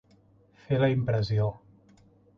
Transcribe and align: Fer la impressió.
Fer 0.69 0.79
la 0.83 0.89
impressió. 0.95 1.47